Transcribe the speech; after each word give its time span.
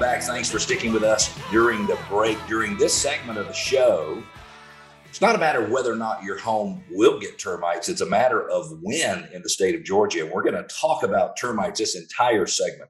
back. 0.00 0.22
Thanks 0.22 0.50
for 0.50 0.58
sticking 0.58 0.94
with 0.94 1.02
us 1.04 1.38
during 1.50 1.86
the 1.86 1.98
break. 2.08 2.38
During 2.48 2.78
this 2.78 2.94
segment 2.94 3.38
of 3.38 3.46
the 3.46 3.52
show, 3.52 4.22
it's 5.04 5.20
not 5.20 5.34
a 5.34 5.38
matter 5.38 5.62
of 5.62 5.70
whether 5.70 5.92
or 5.92 5.96
not 5.96 6.24
your 6.24 6.38
home 6.38 6.82
will 6.90 7.20
get 7.20 7.38
termites. 7.38 7.90
It's 7.90 8.00
a 8.00 8.06
matter 8.06 8.48
of 8.48 8.70
when 8.80 9.28
in 9.34 9.42
the 9.42 9.50
state 9.50 9.74
of 9.74 9.84
Georgia. 9.84 10.24
And 10.24 10.32
we're 10.32 10.42
going 10.42 10.54
to 10.54 10.66
talk 10.74 11.02
about 11.02 11.36
termites 11.36 11.78
this 11.78 11.96
entire 11.96 12.46
segment. 12.46 12.88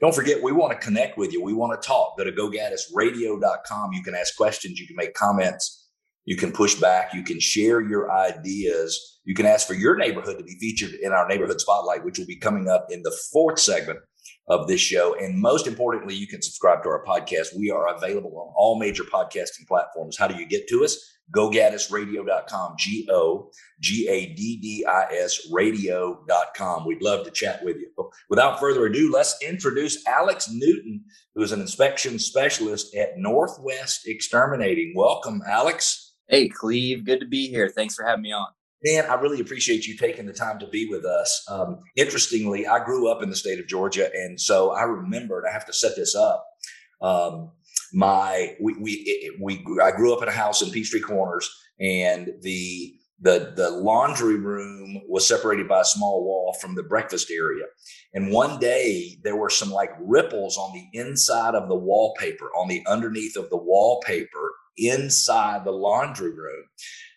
Don't 0.00 0.14
forget, 0.14 0.42
we 0.42 0.52
want 0.52 0.78
to 0.78 0.86
connect 0.86 1.16
with 1.16 1.32
you. 1.32 1.42
We 1.42 1.54
want 1.54 1.80
to 1.80 1.86
talk. 1.86 2.18
Go 2.18 2.24
to 2.24 2.32
gogaddisradio.com. 2.32 3.92
You 3.94 4.02
can 4.02 4.14
ask 4.14 4.36
questions. 4.36 4.78
You 4.78 4.86
can 4.86 4.96
make 4.96 5.14
comments. 5.14 5.88
You 6.26 6.36
can 6.36 6.52
push 6.52 6.74
back. 6.74 7.14
You 7.14 7.22
can 7.22 7.40
share 7.40 7.80
your 7.80 8.12
ideas. 8.12 9.20
You 9.24 9.34
can 9.34 9.46
ask 9.46 9.66
for 9.66 9.74
your 9.74 9.96
neighborhood 9.96 10.36
to 10.36 10.44
be 10.44 10.58
featured 10.60 10.92
in 10.92 11.12
our 11.12 11.26
neighborhood 11.26 11.62
spotlight, 11.62 12.04
which 12.04 12.18
will 12.18 12.26
be 12.26 12.36
coming 12.36 12.68
up 12.68 12.88
in 12.90 13.02
the 13.02 13.16
fourth 13.32 13.58
segment 13.60 14.00
of 14.48 14.66
this 14.66 14.80
show. 14.80 15.14
And 15.14 15.40
most 15.40 15.66
importantly, 15.66 16.14
you 16.14 16.26
can 16.26 16.42
subscribe 16.42 16.82
to 16.82 16.88
our 16.90 17.04
podcast. 17.04 17.56
We 17.56 17.70
are 17.70 17.94
available 17.94 18.36
on 18.36 18.52
all 18.56 18.78
major 18.78 19.04
podcasting 19.04 19.66
platforms. 19.66 20.16
How 20.18 20.28
do 20.28 20.36
you 20.36 20.46
get 20.46 20.68
to 20.68 20.84
us? 20.84 20.98
GoGaddisRadio.com, 21.34 22.74
G 22.78 23.08
O 23.10 23.50
G 23.80 24.08
A 24.08 24.34
D 24.34 24.58
D 24.60 24.84
I 24.86 25.06
S 25.10 25.48
radio.com. 25.50 26.86
We'd 26.86 27.02
love 27.02 27.24
to 27.24 27.30
chat 27.30 27.64
with 27.64 27.76
you. 27.76 27.88
But 27.96 28.06
without 28.28 28.60
further 28.60 28.84
ado, 28.86 29.10
let's 29.10 29.42
introduce 29.42 30.06
Alex 30.06 30.50
Newton, 30.52 31.02
who 31.34 31.42
is 31.42 31.52
an 31.52 31.62
inspection 31.62 32.18
specialist 32.18 32.94
at 32.94 33.16
Northwest 33.16 34.02
Exterminating. 34.06 34.92
Welcome, 34.94 35.40
Alex. 35.48 36.14
Hey, 36.28 36.48
Cleve. 36.48 37.06
Good 37.06 37.20
to 37.20 37.26
be 37.26 37.48
here. 37.48 37.70
Thanks 37.70 37.94
for 37.94 38.04
having 38.04 38.22
me 38.22 38.32
on. 38.32 38.48
Man, 38.84 39.06
I 39.06 39.14
really 39.14 39.40
appreciate 39.40 39.86
you 39.86 39.96
taking 39.96 40.26
the 40.26 40.32
time 40.34 40.58
to 40.58 40.66
be 40.66 40.86
with 40.86 41.06
us. 41.06 41.42
Um, 41.50 41.80
interestingly, 41.96 42.66
I 42.66 42.84
grew 42.84 43.10
up 43.10 43.22
in 43.22 43.30
the 43.30 43.36
state 43.36 43.58
of 43.58 43.66
Georgia, 43.66 44.10
and 44.12 44.38
so 44.38 44.72
I 44.72 44.82
remembered. 44.82 45.44
I 45.48 45.52
have 45.52 45.64
to 45.66 45.72
set 45.72 45.96
this 45.96 46.14
up. 46.14 46.46
Um, 47.00 47.52
my 47.94 48.54
we 48.60 48.74
we 48.74 49.36
we 49.40 49.64
I 49.82 49.90
grew 49.90 50.14
up 50.14 50.22
in 50.22 50.28
a 50.28 50.32
house 50.32 50.60
in 50.60 50.70
Peachtree 50.70 51.00
Corners, 51.00 51.50
and 51.80 52.28
the 52.42 52.94
the 53.20 53.54
the 53.56 53.70
laundry 53.70 54.36
room 54.36 55.00
was 55.08 55.26
separated 55.26 55.66
by 55.66 55.80
a 55.80 55.84
small 55.84 56.22
wall 56.24 56.54
from 56.60 56.74
the 56.74 56.82
breakfast 56.82 57.30
area. 57.30 57.64
And 58.12 58.32
one 58.32 58.58
day 58.58 59.16
there 59.24 59.36
were 59.36 59.50
some 59.50 59.70
like 59.70 59.90
ripples 59.98 60.58
on 60.58 60.74
the 60.74 60.98
inside 60.98 61.54
of 61.54 61.68
the 61.68 61.76
wallpaper, 61.76 62.50
on 62.56 62.68
the 62.68 62.84
underneath 62.86 63.36
of 63.36 63.48
the 63.48 63.56
wallpaper 63.56 64.52
inside 64.76 65.64
the 65.64 65.72
laundry 65.72 66.30
room. 66.32 66.64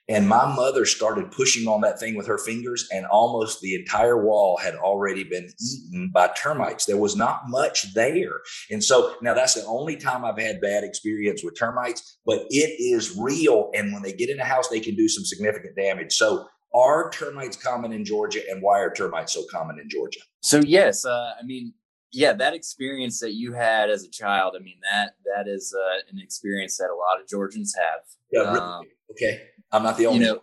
And 0.10 0.28
my 0.28 0.54
mother 0.56 0.86
started 0.86 1.32
pushing 1.32 1.68
on 1.68 1.82
that 1.82 2.00
thing 2.00 2.16
with 2.16 2.28
her 2.28 2.38
fingers, 2.38 2.88
and 2.92 3.06
almost 3.08 3.60
the 3.60 3.76
entire 3.76 4.24
wall 4.24 4.58
had 4.58 4.76
already 4.76 5.24
been 5.24 5.50
eaten 5.62 6.12
by 6.14 6.30
termites. 6.30 6.86
There 6.86 6.98
was 6.98 7.16
not 7.16 7.50
much 7.50 7.94
there. 7.94 8.40
And 8.70 8.82
so 8.84 9.16
now 9.22 9.34
that's 9.34 9.56
the 9.56 9.66
only 9.66 9.98
time 9.98 10.24
I've 10.24 10.40
had 10.40 10.62
bad 10.62 10.84
experience 10.86 11.44
with 11.44 11.60
termites, 11.60 12.20
but 12.26 12.46
it 12.50 12.80
is 12.80 13.18
real. 13.18 13.70
And 13.76 13.92
when 13.92 14.02
they 14.02 14.14
get 14.14 14.30
in 14.30 14.40
a 14.40 14.46
house, 14.46 14.70
they 14.70 14.80
can 14.80 14.96
do 14.96 15.10
some 15.10 15.26
significant 15.26 15.76
damage. 15.76 16.14
So 16.14 16.48
are 16.74 17.10
termites 17.10 17.58
common 17.58 17.92
in 17.92 18.06
Georgia, 18.06 18.42
and 18.50 18.62
why 18.62 18.80
are 18.80 18.94
termites 18.94 19.34
so 19.34 19.44
common 19.52 19.80
in 19.80 19.90
Georgia? 19.90 20.20
So, 20.42 20.60
yes, 20.60 21.06
uh, 21.06 21.34
I 21.40 21.44
mean, 21.44 21.74
yeah, 22.12 22.34
that 22.34 22.54
experience 22.54 23.20
that 23.20 23.34
you 23.34 23.54
had 23.54 23.90
as 23.90 24.04
a 24.04 24.10
child, 24.10 24.56
I 24.58 24.64
mean, 24.64 24.78
that 24.90 25.16
that 25.26 25.50
is 25.50 25.76
uh, 25.78 26.00
an 26.12 26.20
experience 26.20 26.78
that 26.78 26.90
a 26.90 26.96
lot 26.96 27.22
of 27.22 27.28
Georgians 27.28 27.74
have. 27.76 28.02
Yeah, 28.32 28.42
really? 28.42 28.60
um, 28.60 28.86
okay. 29.12 29.42
I'm 29.72 29.84
not 29.84 29.98
the 29.98 30.08
only. 30.08 30.20
You 30.20 30.26
know, 30.26 30.42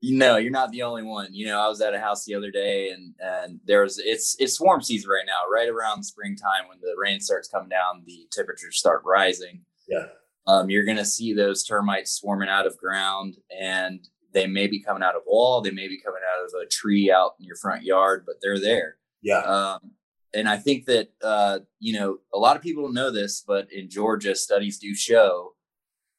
you 0.00 0.16
know, 0.16 0.36
you're 0.36 0.52
not 0.52 0.70
the 0.70 0.82
only 0.82 1.02
one. 1.02 1.28
You 1.32 1.46
know, 1.46 1.60
I 1.60 1.68
was 1.68 1.80
at 1.80 1.94
a 1.94 1.98
house 1.98 2.24
the 2.24 2.34
other 2.34 2.50
day, 2.50 2.90
and 2.90 3.14
and 3.18 3.60
there's 3.64 3.98
it's 3.98 4.36
it's 4.38 4.54
swarm 4.54 4.80
season 4.80 5.10
right 5.10 5.26
now, 5.26 5.50
right 5.52 5.68
around 5.68 6.04
springtime 6.04 6.68
when 6.68 6.78
the 6.80 6.94
rain 6.96 7.20
starts 7.20 7.48
coming 7.48 7.68
down, 7.68 8.04
the 8.06 8.26
temperatures 8.30 8.78
start 8.78 9.02
rising. 9.04 9.62
Yeah. 9.88 10.06
Um, 10.46 10.70
you're 10.70 10.84
gonna 10.84 11.04
see 11.04 11.32
those 11.32 11.64
termites 11.64 12.12
swarming 12.12 12.48
out 12.48 12.66
of 12.66 12.78
ground, 12.78 13.36
and 13.56 14.06
they 14.32 14.46
may 14.46 14.66
be 14.66 14.80
coming 14.80 15.02
out 15.02 15.16
of 15.16 15.22
wall, 15.26 15.60
they 15.60 15.70
may 15.70 15.88
be 15.88 16.00
coming 16.00 16.20
out 16.36 16.44
of 16.44 16.52
a 16.62 16.66
tree 16.66 17.10
out 17.10 17.34
in 17.40 17.46
your 17.46 17.56
front 17.56 17.82
yard, 17.82 18.24
but 18.24 18.36
they're 18.40 18.60
there. 18.60 18.96
Yeah. 19.22 19.38
Um, 19.38 19.92
and 20.34 20.48
I 20.48 20.58
think 20.58 20.84
that 20.84 21.08
uh, 21.22 21.60
you 21.80 21.98
know 21.98 22.18
a 22.32 22.38
lot 22.38 22.56
of 22.56 22.62
people 22.62 22.84
don't 22.84 22.94
know 22.94 23.10
this, 23.10 23.42
but 23.46 23.72
in 23.72 23.90
Georgia, 23.90 24.36
studies 24.36 24.78
do 24.78 24.94
show 24.94 25.54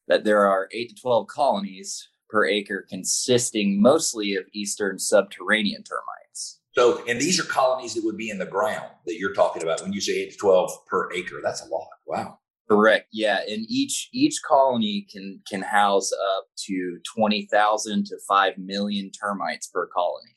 that 0.08 0.26
there 0.26 0.46
are 0.46 0.68
eight 0.74 0.90
to 0.90 1.02
twelve 1.02 1.28
colonies 1.28 2.10
per 2.30 2.46
acre, 2.46 2.86
consisting 2.90 3.82
mostly 3.82 4.36
of 4.36 4.46
eastern 4.54 5.00
subterranean 5.00 5.84
termites. 5.84 6.60
So, 6.76 7.04
and 7.08 7.20
these 7.20 7.40
are 7.40 7.44
colonies 7.44 7.96
that 7.96 8.04
would 8.06 8.18
be 8.18 8.30
in 8.30 8.38
the 8.38 8.46
ground 8.46 8.90
that 9.06 9.18
you're 9.18 9.34
talking 9.34 9.64
about 9.64 9.82
when 9.82 9.92
you 9.92 10.02
say 10.02 10.14
eight 10.14 10.32
to 10.32 10.38
twelve 10.38 10.72
per 10.86 11.12
acre. 11.14 11.42
That's 11.44 11.66
a 11.66 11.70
lot. 11.70 11.88
Wow. 12.06 12.40
Correct. 12.70 13.08
Yeah, 13.12 13.40
and 13.40 13.66
each 13.68 14.10
each 14.14 14.40
colony 14.48 15.08
can 15.12 15.42
can 15.50 15.62
house 15.62 16.12
up 16.12 16.46
to 16.68 17.00
twenty 17.16 17.48
thousand 17.52 18.06
to 18.08 18.18
five 18.28 18.58
million 18.58 19.12
termites 19.12 19.68
per 19.68 19.88
colony. 19.88 20.36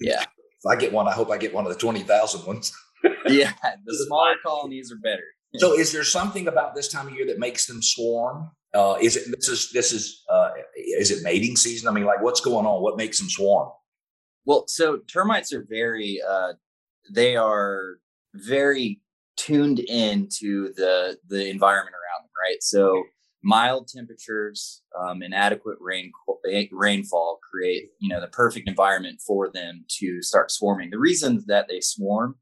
Yeah. 0.00 0.22
If 0.22 0.70
I 0.70 0.76
get 0.76 0.92
one, 0.92 1.08
I 1.08 1.12
hope 1.12 1.30
I 1.30 1.38
get 1.38 1.52
one 1.52 1.66
of 1.66 1.72
the 1.72 1.78
twenty 1.78 2.02
thousand 2.02 2.46
ones. 2.46 2.72
yeah, 3.26 3.52
the 3.84 4.04
smaller 4.06 4.34
colonies 4.44 4.92
are 4.92 4.98
better. 5.02 5.24
So, 5.56 5.78
is 5.78 5.92
there 5.92 6.04
something 6.04 6.48
about 6.48 6.74
this 6.74 6.88
time 6.88 7.08
of 7.08 7.14
year 7.14 7.26
that 7.26 7.38
makes 7.38 7.66
them 7.66 7.82
swarm? 7.82 8.50
Uh, 8.74 8.96
is 9.00 9.16
it 9.16 9.24
this 9.36 9.48
is 9.48 9.70
this 9.72 9.92
is 9.92 10.22
uh, 10.30 10.51
is 10.98 11.10
it 11.10 11.22
mating 11.22 11.56
season? 11.56 11.88
I 11.88 11.92
mean, 11.92 12.04
like 12.04 12.22
what's 12.22 12.40
going 12.40 12.66
on? 12.66 12.82
What 12.82 12.96
makes 12.96 13.18
them 13.18 13.28
swarm? 13.28 13.70
Well, 14.44 14.64
so 14.66 14.98
termites 15.12 15.52
are 15.52 15.66
very 15.68 16.20
uh, 16.26 16.54
they 17.10 17.36
are 17.36 17.98
very 18.34 19.00
tuned 19.36 19.78
into 19.80 20.72
the 20.74 21.18
the 21.28 21.48
environment 21.48 21.94
around 21.94 22.24
them, 22.24 22.30
right? 22.44 22.62
So 22.62 23.04
mild 23.44 23.88
temperatures 23.88 24.82
um, 24.98 25.22
and 25.22 25.34
adequate 25.34 25.78
rain 25.80 26.12
rainfall 26.70 27.40
create 27.50 27.90
you 27.98 28.08
know 28.08 28.20
the 28.20 28.28
perfect 28.28 28.68
environment 28.68 29.20
for 29.26 29.50
them 29.50 29.84
to 30.00 30.22
start 30.22 30.50
swarming. 30.50 30.90
The 30.90 30.98
reason 30.98 31.42
that 31.46 31.68
they 31.68 31.80
swarm 31.80 32.36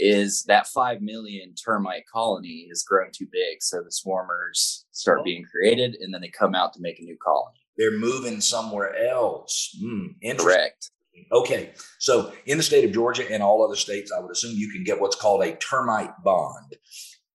is 0.00 0.44
that 0.44 0.66
5 0.66 1.02
million 1.02 1.54
termite 1.54 2.04
colony 2.12 2.66
has 2.70 2.82
grown 2.82 3.10
too 3.12 3.26
big. 3.30 3.62
So 3.62 3.82
the 3.82 3.90
swarmers 3.90 4.84
start 4.92 5.20
oh. 5.20 5.24
being 5.24 5.44
created 5.44 5.96
and 6.00 6.12
then 6.12 6.22
they 6.22 6.28
come 6.28 6.54
out 6.54 6.72
to 6.74 6.80
make 6.80 6.98
a 6.98 7.04
new 7.04 7.18
colony. 7.22 7.59
They're 7.78 7.98
moving 7.98 8.40
somewhere 8.40 8.94
else. 8.96 9.76
Mm, 9.82 10.38
Correct. 10.38 10.90
Okay. 11.32 11.72
So 11.98 12.32
in 12.46 12.56
the 12.56 12.62
state 12.62 12.84
of 12.84 12.92
Georgia 12.92 13.30
and 13.30 13.42
all 13.42 13.64
other 13.64 13.76
states, 13.76 14.12
I 14.16 14.20
would 14.20 14.30
assume 14.30 14.52
you 14.54 14.70
can 14.70 14.84
get 14.84 15.00
what's 15.00 15.16
called 15.16 15.42
a 15.42 15.54
termite 15.56 16.22
bond. 16.24 16.76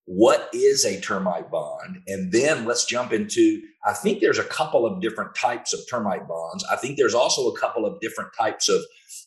What 0.05 0.49
is 0.53 0.85
a 0.85 0.99
termite 0.99 1.49
bond? 1.49 1.97
And 2.07 2.31
then 2.31 2.65
let's 2.65 2.85
jump 2.85 3.11
into 3.11 3.61
I 3.85 3.93
think 3.93 4.19
there's 4.19 4.39
a 4.39 4.43
couple 4.43 4.85
of 4.85 5.01
different 5.01 5.35
types 5.35 5.73
of 5.73 5.79
termite 5.89 6.27
bonds. 6.27 6.65
I 6.71 6.75
think 6.75 6.97
there's 6.97 7.13
also 7.13 7.47
a 7.47 7.59
couple 7.59 7.85
of 7.85 7.99
different 8.01 8.31
types 8.37 8.69
of 8.69 8.81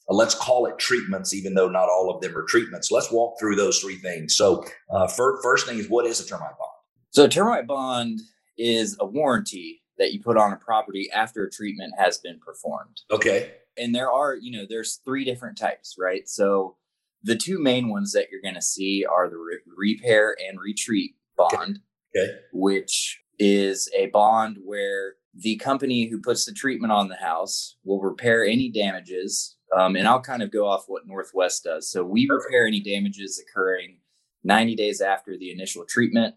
uh, 0.08 0.14
let's 0.14 0.34
call 0.34 0.66
it 0.66 0.78
treatments, 0.78 1.34
even 1.34 1.54
though 1.54 1.68
not 1.68 1.88
all 1.88 2.10
of 2.14 2.20
them 2.20 2.36
are 2.36 2.44
treatments. 2.44 2.90
Let's 2.90 3.10
walk 3.10 3.38
through 3.38 3.56
those 3.56 3.78
three 3.78 3.96
things. 3.96 4.36
So, 4.36 4.64
uh, 4.90 5.06
first, 5.06 5.42
first 5.42 5.66
thing 5.66 5.78
is 5.78 5.88
what 5.88 6.06
is 6.06 6.20
a 6.20 6.26
termite 6.26 6.58
bond? 6.58 6.70
So, 7.10 7.24
a 7.24 7.28
termite 7.28 7.66
bond 7.66 8.20
is 8.56 8.96
a 9.00 9.06
warranty 9.06 9.82
that 9.98 10.12
you 10.12 10.20
put 10.20 10.36
on 10.36 10.52
a 10.52 10.56
property 10.56 11.08
after 11.12 11.44
a 11.44 11.50
treatment 11.50 11.92
has 11.98 12.18
been 12.18 12.38
performed. 12.38 13.00
Okay. 13.10 13.52
And 13.76 13.94
there 13.94 14.10
are, 14.10 14.34
you 14.34 14.56
know, 14.56 14.66
there's 14.68 15.00
three 15.04 15.24
different 15.24 15.58
types, 15.58 15.96
right? 15.98 16.28
So, 16.28 16.76
the 17.24 17.36
two 17.36 17.58
main 17.58 17.88
ones 17.88 18.12
that 18.12 18.26
you're 18.30 18.42
going 18.42 18.54
to 18.54 18.62
see 18.62 19.04
are 19.04 19.28
the 19.28 19.36
re- 19.36 19.58
repair 19.76 20.36
and 20.48 20.60
retreat 20.60 21.16
bond, 21.36 21.80
okay. 22.16 22.30
okay. 22.30 22.38
which 22.52 23.20
is 23.40 23.90
a 23.96 24.06
bond 24.06 24.58
where 24.64 25.14
the 25.34 25.56
company 25.56 26.08
who 26.08 26.20
puts 26.20 26.44
the 26.44 26.52
treatment 26.52 26.92
on 26.92 27.08
the 27.08 27.16
house 27.16 27.76
will 27.84 28.00
repair 28.00 28.44
any 28.44 28.70
damages 28.70 29.56
um, 29.76 29.96
and 29.96 30.08
I'll 30.08 30.20
kind 30.20 30.42
of 30.42 30.50
go 30.50 30.66
off 30.66 30.84
what 30.86 31.06
Northwest 31.06 31.64
does. 31.64 31.90
So 31.90 32.04
we 32.04 32.28
repair 32.28 32.66
any 32.66 32.80
damages 32.80 33.42
occurring 33.42 33.98
90 34.44 34.76
days 34.76 35.00
after 35.00 35.36
the 35.36 35.50
initial 35.50 35.84
treatment. 35.84 36.34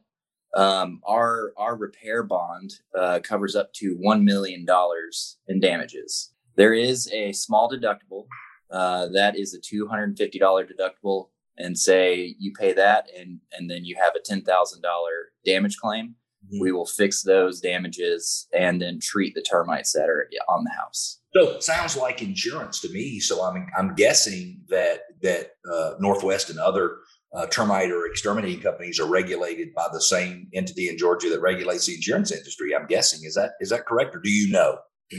Um, 0.54 1.02
our 1.08 1.54
our 1.58 1.76
repair 1.76 2.24
bond 2.24 2.74
uh, 2.98 3.20
covers 3.24 3.56
up 3.56 3.72
to 3.74 3.96
one 4.00 4.26
million 4.26 4.66
dollars 4.66 5.38
in 5.48 5.60
damages. 5.60 6.34
There 6.56 6.74
is 6.74 7.10
a 7.14 7.32
small 7.32 7.70
deductible 7.72 8.26
uh, 8.70 9.08
that 9.14 9.38
is 9.38 9.54
a 9.54 9.60
two 9.60 9.88
hundred 9.88 10.10
and 10.10 10.18
fifty 10.18 10.40
dollar 10.40 10.66
deductible, 10.66 11.30
and 11.58 11.78
say 11.78 12.36
you 12.40 12.52
pay 12.58 12.74
that, 12.74 13.10
and 13.18 13.40
and 13.54 13.70
then 13.70 13.86
you 13.86 13.96
have 13.96 14.14
a 14.16 14.22
ten 14.24 14.42
thousand 14.42 14.82
dollar 14.82 15.32
damage 15.46 15.78
claim. 15.78 16.16
Mm-hmm. 16.46 16.62
We 16.62 16.72
will 16.72 16.86
fix 16.86 17.22
those 17.22 17.62
damages 17.62 18.48
and 18.54 18.82
then 18.82 19.00
treat 19.00 19.36
the 19.36 19.42
termites 19.42 19.94
that 19.94 20.10
are 20.10 20.28
on 20.50 20.64
the 20.64 20.72
house. 20.72 21.20
So 21.34 21.52
it 21.52 21.64
sounds 21.64 21.96
like 21.96 22.22
insurance 22.22 22.82
to 22.82 22.90
me. 22.90 23.20
So 23.20 23.44
I'm 23.44 23.68
I'm 23.78 23.96
guessing 23.96 24.62
that 24.70 25.04
that 25.22 25.52
uh, 25.72 25.94
Northwest 26.00 26.50
and 26.50 26.60
other 26.60 26.98
uh, 27.34 27.46
termite 27.48 27.92
or 27.92 28.06
exterminating 28.06 28.60
companies 28.60 29.00
are 29.00 29.08
regulated 29.08 29.74
by 29.74 29.88
the 29.92 30.02
same 30.02 30.48
entity 30.54 30.90
in 30.90 30.98
Georgia 30.98 31.30
that 31.30 31.42
regulates 31.42 31.86
the 31.86 31.96
insurance 31.96 32.32
industry. 32.32 32.76
I'm 32.76 32.88
guessing 32.88 33.22
is 33.24 33.36
that 33.36 33.52
is 33.60 33.70
that 33.70 33.86
correct, 33.86 34.16
or 34.16 34.20
do 34.20 34.30
you 34.30 34.52
know? 34.52 34.80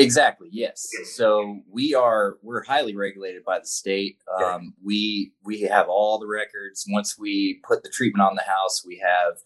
Exactly. 0.00 0.48
Yes. 0.52 0.88
So 1.16 1.58
we 1.68 1.92
are 1.92 2.36
we're 2.40 2.62
highly 2.62 2.94
regulated 2.94 3.42
by 3.44 3.58
the 3.58 3.66
state. 3.66 4.18
Um, 4.40 4.72
we 4.80 5.32
we 5.44 5.62
have 5.62 5.88
all 5.88 6.20
the 6.20 6.28
records. 6.28 6.86
Once 6.88 7.18
we 7.18 7.60
put 7.66 7.82
the 7.82 7.90
treatment 7.90 8.22
on 8.22 8.36
the 8.36 8.42
house, 8.42 8.84
we 8.86 9.02
have 9.04 9.38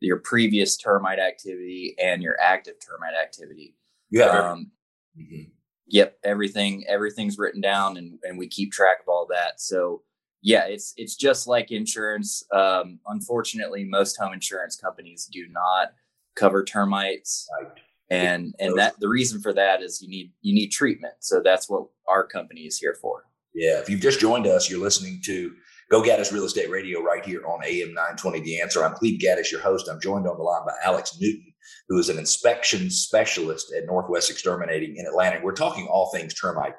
your 0.00 0.18
previous 0.18 0.76
termite 0.76 1.20
activity 1.20 1.94
and 2.02 2.22
your 2.22 2.36
active 2.40 2.74
termite 2.84 3.14
activity. 3.14 3.76
You 4.08 4.22
have 4.22 4.44
Um, 4.44 4.72
Yep, 5.90 6.18
everything 6.24 6.84
everything's 6.88 7.38
written 7.38 7.60
down, 7.60 7.96
and 7.96 8.18
and 8.22 8.38
we 8.38 8.48
keep 8.48 8.72
track 8.72 8.98
of 9.02 9.08
all 9.08 9.26
that. 9.30 9.60
So 9.60 10.02
yeah, 10.42 10.64
it's 10.66 10.94
it's 10.96 11.16
just 11.16 11.46
like 11.46 11.70
insurance. 11.70 12.42
Um, 12.52 13.00
unfortunately, 13.06 13.84
most 13.84 14.16
home 14.16 14.32
insurance 14.32 14.76
companies 14.76 15.28
do 15.30 15.46
not 15.50 15.92
cover 16.36 16.64
termites 16.64 17.48
Right. 17.60 17.72
and 18.08 18.54
and 18.60 18.78
that 18.78 18.94
the 19.00 19.08
reason 19.08 19.40
for 19.42 19.52
that 19.52 19.82
is 19.82 20.00
you 20.00 20.08
need 20.08 20.32
you 20.42 20.54
need 20.54 20.68
treatment 20.68 21.14
so 21.18 21.40
that's 21.44 21.68
what 21.68 21.86
our 22.06 22.24
company 22.24 22.62
is 22.62 22.78
here 22.78 22.94
for 22.94 23.24
Yeah, 23.52 23.80
if 23.80 23.90
you've 23.90 24.00
just 24.00 24.20
joined 24.20 24.46
us, 24.46 24.70
you're 24.70 24.80
listening 24.80 25.20
to 25.24 25.52
Go 25.90 26.02
Gaddis 26.02 26.32
Real 26.32 26.44
Estate 26.44 26.70
Radio 26.70 27.02
right 27.02 27.24
here 27.24 27.44
on 27.44 27.64
AM 27.64 27.88
920 27.88 28.38
The 28.42 28.60
Answer. 28.60 28.84
I'm 28.84 28.94
Cleve 28.94 29.20
Gaddis, 29.20 29.50
your 29.50 29.60
host. 29.60 29.88
I'm 29.90 30.00
joined 30.00 30.28
on 30.28 30.36
the 30.36 30.42
line 30.44 30.62
by 30.64 30.74
Alex 30.84 31.18
Newton, 31.20 31.52
who 31.88 31.98
is 31.98 32.08
an 32.08 32.16
inspection 32.16 32.90
specialist 32.90 33.72
at 33.76 33.86
Northwest 33.86 34.30
Exterminating 34.30 34.94
in 34.96 35.06
Atlanta. 35.06 35.40
We're 35.42 35.50
talking 35.50 35.88
all 35.88 36.12
things 36.12 36.32
termite. 36.32 36.74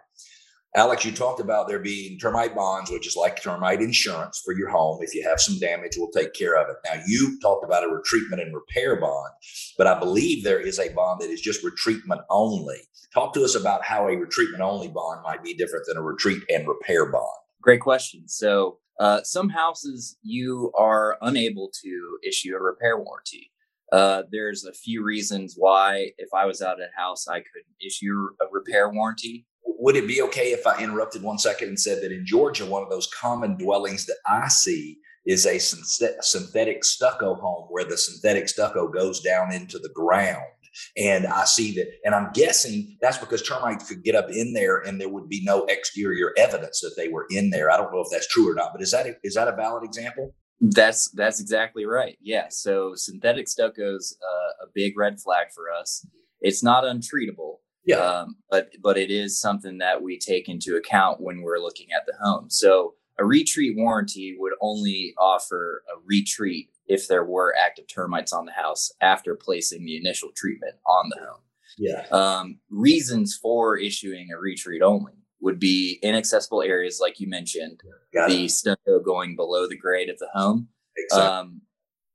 Alex, 0.78 1.04
you 1.04 1.12
talked 1.12 1.42
about 1.42 1.68
there 1.68 1.80
being 1.80 2.20
termite 2.20 2.56
bonds, 2.56 2.90
which 2.90 3.06
is 3.06 3.18
like 3.18 3.42
termite 3.42 3.82
insurance 3.82 4.42
for 4.46 4.54
your 4.54 4.70
home. 4.70 5.00
If 5.02 5.14
you 5.14 5.28
have 5.28 5.42
some 5.42 5.60
damage, 5.60 5.96
we'll 5.98 6.12
take 6.12 6.34
care 6.34 6.56
of 6.56 6.70
it. 6.70 6.78
Now, 6.86 7.04
you 7.06 7.38
talked 7.42 7.66
about 7.66 7.84
a 7.84 7.88
retreatment 7.88 8.42
and 8.42 8.56
repair 8.56 8.98
bond, 8.98 9.34
but 9.78 9.88
I 9.88 10.00
believe 10.00 10.46
there 10.46 10.62
is 10.62 10.80
a 10.80 10.88
bond 10.94 11.20
that 11.20 11.30
is 11.30 11.42
just 11.42 11.66
retreatment 11.66 12.22
only. 12.30 12.78
Talk 13.14 13.34
to 13.34 13.44
us 13.44 13.56
about 13.56 13.84
how 13.84 14.08
a 14.08 14.16
retreatment 14.16 14.62
only 14.62 14.88
bond 14.88 15.22
might 15.22 15.44
be 15.44 15.54
different 15.54 15.86
than 15.86 15.98
a 15.98 16.02
retreat 16.02 16.42
and 16.48 16.66
repair 16.66 17.12
bond. 17.12 17.28
great 17.62 17.82
question 17.82 18.24
so 18.26 18.78
uh, 19.00 19.22
some 19.24 19.50
houses 19.50 20.18
you 20.22 20.72
are 20.78 21.18
unable 21.22 21.72
to 21.82 22.20
issue 22.28 22.56
a 22.56 22.62
repair 22.62 22.98
warranty 22.98 23.52
uh, 23.92 24.24
there's 24.32 24.64
a 24.66 24.74
few 24.74 25.04
reasons 25.04 25.56
why 25.58 26.12
if 26.18 26.30
i 26.34 26.46
was 26.46 26.62
out 26.62 26.82
at 26.82 26.90
a 26.90 27.02
house 27.02 27.28
i 27.28 27.38
couldn't 27.38 27.76
issue 27.86 28.30
a 28.42 28.46
repair 28.52 28.90
warranty 28.90 29.46
Would 29.66 29.96
it 29.96 30.08
be 30.08 30.22
okay 30.24 30.52
if 30.52 30.66
I 30.68 30.82
interrupted 30.84 31.24
one 31.24 31.40
second 31.40 31.70
and 31.70 31.80
said 31.80 32.02
that 32.04 32.12
in 32.12 32.26
Georgia, 32.26 32.66
one 32.66 32.84
of 32.84 32.90
those 32.90 33.08
common 33.08 33.58
dwellings 33.58 34.06
that 34.06 34.18
I 34.28 34.48
see 34.48 34.98
is 35.26 35.46
a 35.46 35.60
synthetic 35.60 36.84
stucco 36.84 37.36
home 37.36 37.68
where 37.70 37.86
the 37.86 37.98
synthetic 37.98 38.50
stucco 38.50 38.88
goes 38.88 39.22
down 39.22 39.52
into 39.54 39.80
the 39.80 39.90
ground? 39.90 40.61
And 40.98 41.28
I 41.28 41.46
see 41.46 41.74
that, 41.76 41.88
and 42.06 42.16
I'm 42.16 42.30
guessing 42.34 42.98
that's 43.02 43.18
because 43.18 43.42
termites 43.42 43.88
could 43.88 44.04
get 44.04 44.16
up 44.16 44.30
in 44.32 44.54
there 44.54 44.80
and 44.80 45.00
there 45.00 45.10
would 45.10 45.30
be 45.30 45.42
no 45.44 45.66
exterior 45.66 46.34
evidence 46.38 46.80
that 46.82 46.94
they 46.98 47.08
were 47.10 47.26
in 47.30 47.50
there. 47.50 47.70
I 47.72 47.78
don't 47.78 47.92
know 47.94 48.02
if 48.02 48.08
that's 48.12 48.28
true 48.28 48.52
or 48.52 48.56
not, 48.56 48.72
but 48.74 48.82
is 48.82 48.92
that 48.92 49.06
a, 49.06 49.16
is 49.24 49.36
that 49.36 49.48
a 49.48 49.56
valid 49.56 49.84
example? 49.84 50.34
That's 50.62 51.10
that's 51.12 51.42
exactly 51.42 51.86
right. 51.86 52.18
Yeah. 52.22 52.46
So 52.50 52.94
synthetic 52.96 53.48
stucco's 53.48 54.16
uh, 54.22 54.66
a 54.66 54.68
big 54.74 54.98
red 54.98 55.20
flag 55.20 55.48
for 55.56 55.72
us. 55.72 56.06
It's 56.40 56.64
not 56.64 56.84
untreatable, 56.84 57.58
Yeah. 57.86 57.98
um, 57.98 58.36
but 58.50 58.70
but 58.82 58.98
it 58.98 59.10
is 59.12 59.40
something 59.40 59.80
that 59.80 60.02
we 60.04 60.20
take 60.20 60.48
into 60.48 60.76
account 60.76 61.20
when 61.20 61.42
we're 61.42 61.60
looking 61.60 61.88
at 61.96 62.06
the 62.06 62.14
home. 62.24 62.50
So 62.50 62.94
a 63.20 63.26
retreat 63.26 63.76
warranty 63.78 64.36
would 64.40 64.54
only 64.62 65.14
offer 65.18 65.84
a 65.94 66.00
retreat 66.06 66.70
if 66.88 67.08
there 67.08 67.24
were 67.24 67.56
active 67.58 67.86
termites 67.88 68.34
on 68.34 68.46
the 68.46 68.52
house 68.52 68.92
after 69.02 69.36
placing 69.36 69.86
the 69.86 69.98
initial 69.98 70.30
treatment 70.36 70.76
on 70.86 71.10
the 71.10 71.18
home. 71.20 71.42
yeah. 71.78 72.06
Um, 72.12 72.60
reasons 72.70 73.36
for 73.36 73.78
issuing 73.78 74.30
a 74.36 74.40
retreat 74.40 74.82
only 74.82 75.14
would 75.40 75.60
be 75.60 76.00
inaccessible 76.04 76.62
areas, 76.62 77.00
like 77.02 77.20
you 77.20 77.28
mentioned, 77.28 77.82
Got 78.14 78.30
the 78.30 78.46
it. 78.46 78.52
stucco 78.52 79.00
going 79.00 79.36
below 79.36 79.68
the 79.68 79.78
grade 79.78 80.10
of 80.10 80.18
the 80.20 80.30
home 80.34 80.68
Exactly. 80.98 81.28
um, 81.28 81.62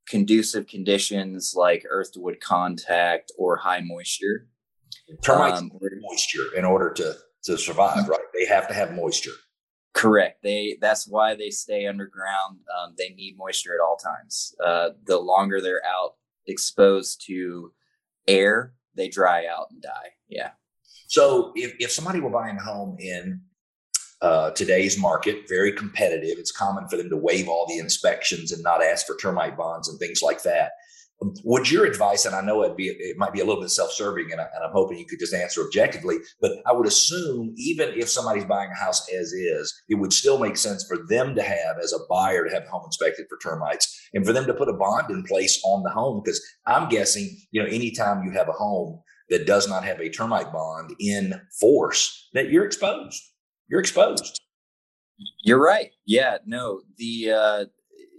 conducive 0.09 0.67
conditions 0.67 1.55
like 1.57 1.85
earth 1.89 2.13
to 2.13 2.21
wood 2.21 2.41
contact 2.41 3.33
or 3.39 3.57
high 3.57 3.81
moisture. 3.81 4.47
termites 5.23 5.59
um, 5.61 5.71
need 5.81 5.91
moisture 6.01 6.55
in 6.57 6.65
order 6.65 6.93
to, 6.93 7.15
to 7.45 7.57
survive, 7.59 8.09
right? 8.09 8.21
They 8.39 8.47
have 8.47 8.69
to 8.69 8.75
have 8.75 8.95
moisture. 8.95 9.33
Correct. 9.97 10.43
They 10.43 10.77
that's 10.79 11.09
why 11.09 11.35
they 11.35 11.49
stay 11.49 11.87
underground. 11.87 12.59
Um, 12.79 12.95
they 12.99 13.11
need 13.11 13.39
moisture 13.39 13.75
at 13.75 13.81
all 13.83 13.97
times. 13.97 14.55
Uh, 14.63 14.91
the 15.07 15.19
longer 15.19 15.61
they're 15.63 15.85
out 15.87 16.17
exposed 16.47 17.25
to 17.29 17.73
air, 18.29 18.75
they 18.95 19.09
dry 19.09 19.47
out 19.47 19.69
and 19.71 19.81
die. 19.81 20.11
Yeah. 20.29 20.51
So 21.09 21.53
if, 21.55 21.75
if 21.79 21.91
somebody 21.91 22.21
were 22.21 22.29
buying 22.29 22.59
a 22.59 22.63
home 22.63 22.99
in 23.01 23.41
uh, 24.21 24.51
today's 24.51 24.99
market, 24.99 25.49
very 25.49 25.73
competitive, 25.73 26.39
it's 26.39 26.53
common 26.53 26.89
for 26.89 26.99
them 26.99 27.09
to 27.09 27.17
waive 27.17 27.49
all 27.49 27.67
the 27.67 27.79
inspections 27.79 28.53
and 28.53 28.63
not 28.63 28.83
ask 28.83 29.07
for 29.07 29.17
termite 29.17 29.57
bonds 29.57 29.89
and 29.89 29.99
things 29.99 30.21
like 30.21 30.43
that. 30.43 30.73
Would 31.45 31.71
your 31.71 31.87
advice, 31.87 32.27
and 32.27 32.35
I 32.35 32.43
know 32.43 32.63
it'd 32.63 32.77
be, 32.77 32.89
it 32.89 33.17
might 33.17 33.33
be 33.33 33.41
a 33.41 33.45
little 33.45 33.63
bit 33.63 33.71
self-serving, 33.71 34.33
and, 34.33 34.41
I, 34.41 34.45
and 34.55 34.65
I'm 34.65 34.73
hoping 34.73 34.99
you 34.99 35.07
could 35.07 35.19
just 35.19 35.33
answer 35.33 35.63
objectively, 35.63 36.17
but 36.43 36.53
I 36.67 36.73
would 36.73 36.87
assume 36.87 37.55
even 37.57 37.89
if 37.95 38.11
somebody's 38.11 38.45
buying 38.45 38.71
a 38.71 38.79
house 38.79 39.09
as 39.11 39.33
is, 39.33 39.75
it 39.89 39.95
would 39.95 40.13
still 40.13 40.39
make 40.39 40.59
sense 40.59 40.87
for 40.87 40.99
them 41.09 41.35
to 41.35 41.43
have, 41.43 41.79
as 41.83 41.95
a 41.95 42.05
buyer, 42.11 42.45
to 42.45 42.53
have 42.53 42.67
home 42.69 42.83
inspected 42.85 43.27
for 43.31 43.39
termites, 43.39 44.09
and 44.13 44.27
for 44.27 44.35
them 44.35 44.47
to 44.47 44.53
put 44.53 44.69
a 44.69 44.75
bond 44.75 45.11
in 45.11 45.23
place 45.25 45.59
on 45.65 45.83
the 45.83 45.91
home. 45.91 46.21
Because 46.23 46.41
I'm 46.67 46.89
guessing, 46.91 47.35
you 47.51 47.63
know, 47.63 47.69
anytime 47.69 48.25
you 48.25 48.33
have 48.33 48.49
a 48.49 48.53
home 48.53 49.01
that 49.31 49.47
does 49.47 49.67
not 49.67 49.85
have 49.85 50.01
a 50.01 50.11
termite 50.11 50.53
bond 50.53 50.95
in 51.01 51.41
force, 51.59 52.29
that 52.35 52.51
you're 52.51 52.67
exposed. 52.67 53.23
You're 53.69 53.81
exposed. 53.81 54.41
You're 55.43 55.63
right. 55.63 55.93
Yeah, 56.05 56.39
no, 56.45 56.83
the 56.99 57.31
uh, 57.31 57.65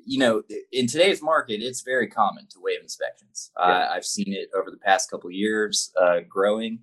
you 0.08 0.20
know, 0.20 0.42
in 0.72 0.88
today's 0.88 1.22
market, 1.22 1.62
it's 1.62 1.82
very 1.82 2.08
common 2.08 2.48
to 2.48 2.60
waive 2.62 2.82
inspections. 2.82 3.52
Yeah. 3.58 3.66
Uh, 3.66 3.90
I've 3.94 4.06
seen 4.06 4.34
it 4.34 4.50
over 4.58 4.72
the 4.72 4.78
past 4.78 5.12
couple 5.12 5.28
of 5.28 5.34
years 5.34 5.92
uh, 6.02 6.22
growing, 6.28 6.80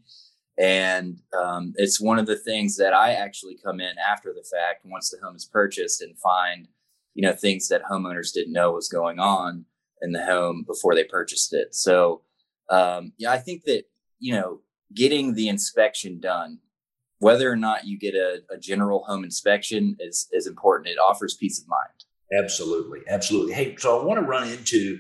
and 0.59 1.21
um, 1.37 1.73
it's 1.77 2.01
one 2.01 2.19
of 2.19 2.27
the 2.27 2.37
things 2.37 2.77
that 2.77 2.93
I 2.93 3.15
actually 3.15 3.59
come 3.65 3.81
in 3.81 3.97
after 3.99 4.33
the 4.33 4.45
fact 4.45 4.85
once 4.85 5.11
the 5.11 5.25
home 5.25 5.37
is 5.37 5.47
purchased 5.47 6.03
and 6.03 6.19
find, 6.19 6.69
you 7.15 7.23
know, 7.23 7.33
things 7.33 7.69
that 7.69 7.83
homeowners 7.85 8.33
didn't 8.33 8.53
know 8.53 8.73
was 8.73 8.89
going 8.89 9.19
on 9.19 9.65
in 10.03 10.13
the 10.13 10.25
home 10.25 10.65
before 10.67 10.95
they 10.95 11.05
purchased 11.05 11.55
it. 11.55 11.75
So, 11.75 12.23
um, 12.69 13.13
yeah, 13.17 13.33
I 13.33 13.39
think 13.39 13.65
that 13.65 13.85
you 14.21 14.35
know, 14.35 14.61
getting 14.95 15.35
the 15.35 15.49
inspection 15.49 16.21
done 16.21 16.59
whether 17.19 17.51
or 17.51 17.57
not 17.57 17.87
you 17.87 17.99
get 17.99 18.15
a, 18.15 18.43
a 18.51 18.59
general 18.59 19.05
home 19.05 19.25
inspection 19.25 19.97
is 19.99 20.29
is 20.33 20.47
important. 20.47 20.89
It 20.89 20.99
offers 20.99 21.35
peace 21.35 21.61
of 21.61 21.69
mind. 21.69 22.04
Absolutely, 22.33 23.01
absolutely. 23.09 23.53
Hey, 23.53 23.77
so 23.77 24.01
I 24.01 24.05
want 24.05 24.19
to 24.21 24.27
run 24.27 24.49
into 24.49 24.99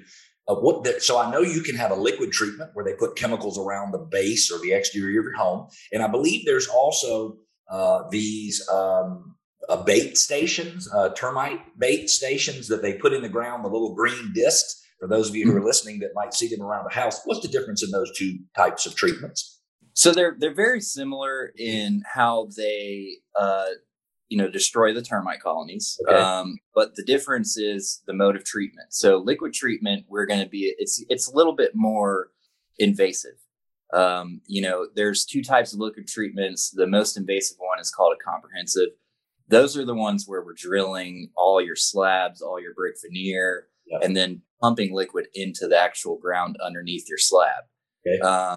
uh, 0.49 0.55
what. 0.55 0.85
The, 0.85 1.01
so 1.01 1.19
I 1.19 1.31
know 1.31 1.41
you 1.41 1.63
can 1.63 1.77
have 1.77 1.91
a 1.91 1.95
liquid 1.97 2.33
treatment 2.33 2.71
where 2.75 2.85
they 2.85 2.95
put 2.95 3.17
chemicals 3.17 3.59
around 3.59 3.93
the 3.93 3.99
base 3.99 4.53
or 4.53 4.59
the 4.61 4.73
exterior 4.73 5.21
of 5.21 5.25
your 5.25 5.37
home, 5.37 5.69
and 5.93 6.03
I 6.03 6.09
believe 6.09 6.45
there's 6.45 6.69
also 6.69 7.39
uh, 7.71 8.03
these 8.11 8.67
um, 8.69 9.37
uh, 9.69 9.83
bait 9.83 10.19
stations, 10.19 10.89
uh, 10.93 11.11
termite 11.11 11.61
bait 11.79 12.11
stations 12.11 12.69
that 12.69 12.83
they 12.83 12.95
put 12.95 13.13
in 13.13 13.23
the 13.23 13.29
ground, 13.29 13.65
the 13.65 13.69
little 13.69 13.95
green 13.95 14.33
discs. 14.35 14.83
For 15.01 15.09
those 15.09 15.29
of 15.29 15.37
you 15.37 15.51
who 15.51 15.57
are 15.57 15.65
listening 15.65 15.99
that 16.01 16.11
might 16.15 16.35
see 16.35 16.49
them 16.49 16.63
around 16.63 16.85
the 16.85 16.95
house, 16.95 17.21
what's 17.25 17.41
the 17.41 17.49
difference 17.49 17.83
in 17.83 17.91
those 17.91 18.17
two 18.17 18.39
types 18.57 18.87
of 18.87 18.95
treatments? 18.95 19.61
So 19.95 20.13
they're 20.13 20.37
they're 20.39 20.55
very 20.55 20.81
similar 20.81 21.53
in 21.57 22.03
how 22.05 22.49
they 22.57 23.19
uh, 23.39 23.71
you 24.35 24.41
know 24.43 24.51
destroy 24.51 24.93
the 24.93 25.01
termite 25.01 25.41
colonies, 25.41 25.97
Okay. 26.09 26.21
um, 26.21 26.59
but 26.75 26.97
the 26.97 27.05
difference 27.05 27.57
is 27.57 28.03
the 28.09 28.13
mode 28.13 28.35
of 28.35 28.43
treatment. 28.45 28.93
So 28.93 29.19
liquid 29.19 29.53
treatment, 29.55 30.07
we're 30.09 30.27
going 30.27 30.41
to 30.41 30.49
be 30.49 30.75
it's 30.77 31.05
it's 31.09 31.29
a 31.31 31.37
little 31.37 31.55
bit 31.55 31.71
more 31.75 32.31
invasive. 32.81 33.39
Um, 33.93 34.41
you 34.49 34.61
know, 34.61 34.89
there's 34.97 35.25
two 35.25 35.45
types 35.45 35.73
of 35.73 35.79
liquid 35.79 36.09
treatments. 36.09 36.71
The 36.71 36.89
most 36.89 37.17
invasive 37.17 37.59
one 37.61 37.79
is 37.79 37.93
called 37.93 38.17
a 38.19 38.25
comprehensive. 38.31 38.89
Those 39.47 39.77
are 39.79 39.85
the 39.85 39.95
ones 39.95 40.25
where 40.27 40.43
we're 40.45 40.55
drilling 40.69 41.31
all 41.37 41.61
your 41.61 41.77
slabs, 41.77 42.43
all 42.43 42.61
your 42.61 42.75
brick 42.75 42.97
veneer, 43.05 43.69
and 44.03 44.17
then 44.17 44.43
pumping 44.61 44.93
liquid 44.93 45.27
into 45.35 45.69
the 45.69 45.79
actual 45.79 46.19
ground 46.19 46.57
underneath 46.61 47.09
your 47.09 47.19
slab. 47.19 47.63
Okay. 48.05 48.19
Uh, 48.21 48.57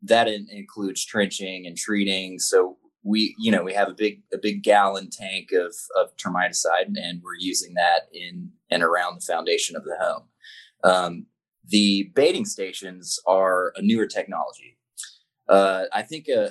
that 0.00 0.26
in, 0.26 0.46
includes 0.50 1.04
trenching 1.04 1.66
and 1.66 1.76
treating. 1.76 2.38
So 2.38 2.78
we, 3.08 3.34
you 3.38 3.50
know, 3.50 3.62
we 3.62 3.72
have 3.72 3.88
a 3.88 3.94
big 3.94 4.22
a 4.32 4.38
big 4.38 4.62
gallon 4.62 5.08
tank 5.10 5.50
of 5.52 5.74
of 5.96 6.14
termiticide, 6.16 6.86
and 6.94 7.22
we're 7.24 7.40
using 7.40 7.74
that 7.74 8.02
in 8.12 8.50
and 8.70 8.82
around 8.82 9.16
the 9.16 9.32
foundation 9.32 9.76
of 9.76 9.84
the 9.84 9.96
home. 9.98 10.24
Um, 10.84 11.26
the 11.66 12.10
baiting 12.14 12.44
stations 12.44 13.18
are 13.26 13.72
a 13.76 13.82
newer 13.82 14.06
technology. 14.06 14.76
Uh, 15.48 15.84
I 15.92 16.02
think 16.02 16.26
uh, 16.28 16.50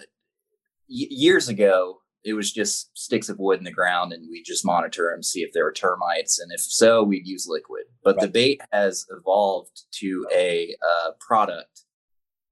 y- 0.89 1.11
years 1.11 1.47
ago 1.47 1.99
it 2.23 2.33
was 2.33 2.51
just 2.51 2.89
sticks 2.97 3.29
of 3.29 3.37
wood 3.37 3.59
in 3.59 3.63
the 3.63 3.71
ground, 3.71 4.11
and 4.11 4.27
we 4.29 4.41
just 4.41 4.65
monitor 4.65 5.11
them, 5.13 5.21
see 5.21 5.41
if 5.41 5.53
there 5.53 5.63
were 5.63 5.71
termites, 5.71 6.39
and 6.39 6.51
if 6.51 6.59
so, 6.59 7.03
we'd 7.03 7.27
use 7.27 7.45
liquid. 7.47 7.83
But 8.03 8.19
the 8.19 8.27
bait 8.27 8.61
has 8.71 9.05
evolved 9.11 9.83
to 9.99 10.27
a 10.35 10.75
uh, 10.81 11.11
product 11.19 11.83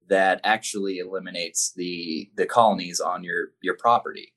that 0.09 0.41
actually 0.43 0.99
eliminates 0.99 1.73
the 1.75 2.29
the 2.35 2.45
colonies 2.45 2.99
on 2.99 3.23
your 3.23 3.49
your 3.61 3.75
property. 3.77 4.33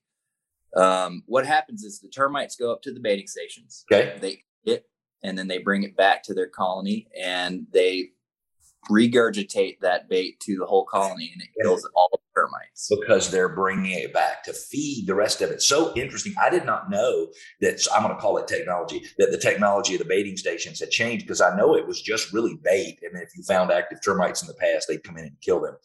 Um, 0.77 1.23
what 1.27 1.47
happens 1.47 1.83
is 1.83 2.01
the 2.01 2.09
termites 2.09 2.57
go 2.57 2.73
up 2.73 2.83
to 2.83 2.93
the 2.93 3.01
baiting 3.01 3.27
stations. 3.27 3.85
Okay. 3.91 4.19
They 4.21 4.45
it 4.65 4.85
and 5.23 5.37
then 5.37 5.49
they 5.49 5.59
bring 5.59 5.83
it 5.83 5.97
back 5.97 6.23
to 6.25 6.35
their 6.35 6.49
colony 6.49 7.09
and 7.21 7.67
they 7.73 8.11
regurgitate 8.89 9.81
that 9.81 10.09
bait 10.09 10.41
to 10.41 10.57
the 10.57 10.67
whole 10.67 10.85
colony 10.85 11.31
and 11.33 11.43
it 11.43 11.49
kills 11.63 11.89
all 11.95 12.09
the 12.13 12.19
termites 12.35 12.91
because 13.01 13.31
they're 13.31 13.49
bringing 13.49 13.93
it 13.93 14.13
back 14.13 14.43
to 14.45 14.53
feed 14.53 15.07
the 15.07 15.15
rest 15.15 15.41
of 15.43 15.51
it. 15.51 15.63
So 15.63 15.93
interesting. 15.95 16.35
I 16.41 16.51
did 16.51 16.65
not 16.65 16.91
know 16.91 17.29
that 17.61 17.87
I'm 17.95 18.03
going 18.03 18.15
to 18.15 18.21
call 18.21 18.39
it 18.39 18.49
technology 18.49 19.03
that 19.19 19.31
the 19.31 19.39
technology 19.39 19.95
of 19.95 20.01
the 20.01 20.05
baiting 20.05 20.37
stations 20.37 20.81
had 20.81 20.91
changed 20.91 21.27
because 21.27 21.41
I 21.41 21.57
know 21.57 21.77
it 21.77 21.87
was 21.87 22.01
just 22.01 22.33
really 22.33 22.59
bait. 22.63 22.99
And 23.03 23.21
if 23.21 23.31
you 23.37 23.43
found 23.43 23.71
active 23.71 24.01
termites 24.05 24.43
in 24.43 24.49
the 24.49 24.55
past, 24.55 24.89
they'd 24.89 25.05
come 25.05 25.19
in 25.19 25.25
and 25.25 25.41
kill 25.41 25.61
them. 25.61 25.77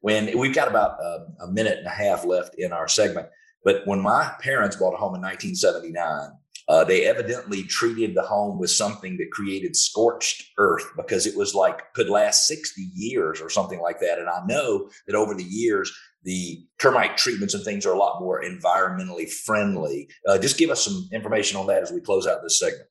When 0.00 0.36
we've 0.38 0.54
got 0.54 0.68
about 0.68 0.98
a, 1.00 1.44
a 1.44 1.48
minute 1.48 1.78
and 1.78 1.86
a 1.86 1.90
half 1.90 2.24
left 2.24 2.54
in 2.56 2.72
our 2.72 2.88
segment, 2.88 3.28
but 3.64 3.86
when 3.86 4.00
my 4.00 4.32
parents 4.40 4.76
bought 4.76 4.94
a 4.94 4.96
home 4.96 5.14
in 5.14 5.20
1979, 5.20 6.30
uh, 6.70 6.84
they 6.84 7.04
evidently 7.04 7.64
treated 7.64 8.14
the 8.14 8.22
home 8.22 8.56
with 8.56 8.70
something 8.70 9.16
that 9.16 9.32
created 9.32 9.74
scorched 9.74 10.44
earth 10.56 10.84
because 10.96 11.26
it 11.26 11.36
was 11.36 11.52
like 11.52 11.92
could 11.94 12.08
last 12.08 12.46
60 12.46 12.80
years 12.94 13.40
or 13.40 13.50
something 13.50 13.80
like 13.80 13.98
that. 13.98 14.20
And 14.20 14.28
I 14.28 14.46
know 14.46 14.88
that 15.08 15.16
over 15.16 15.34
the 15.34 15.42
years, 15.42 15.92
the 16.22 16.64
termite 16.78 17.16
treatments 17.16 17.54
and 17.54 17.64
things 17.64 17.84
are 17.84 17.92
a 17.92 17.98
lot 17.98 18.20
more 18.20 18.40
environmentally 18.40 19.28
friendly. 19.28 20.08
Uh, 20.28 20.38
just 20.38 20.58
give 20.58 20.70
us 20.70 20.84
some 20.84 21.08
information 21.12 21.58
on 21.58 21.66
that 21.66 21.82
as 21.82 21.90
we 21.90 22.00
close 22.00 22.24
out 22.24 22.38
this 22.40 22.60
segment. 22.60 22.86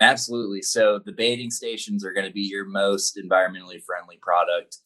Absolutely. 0.00 0.62
So 0.62 0.98
the 0.98 1.12
baiting 1.12 1.52
stations 1.52 2.04
are 2.04 2.12
going 2.12 2.26
to 2.26 2.32
be 2.32 2.42
your 2.42 2.64
most 2.64 3.16
environmentally 3.16 3.80
friendly 3.80 4.18
product. 4.20 4.78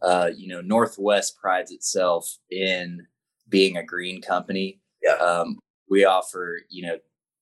Uh, 0.00 0.30
you 0.34 0.48
know, 0.48 0.62
Northwest 0.62 1.36
prides 1.36 1.70
itself 1.70 2.34
in 2.50 3.06
being 3.50 3.76
a 3.76 3.84
green 3.84 4.22
company. 4.22 4.80
Yeah. 5.02 5.16
Um, 5.16 5.58
we 5.90 6.06
offer, 6.06 6.60
you 6.70 6.86
know, 6.86 6.96